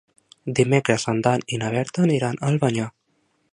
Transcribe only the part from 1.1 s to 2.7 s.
en Dan i na Berta aniran a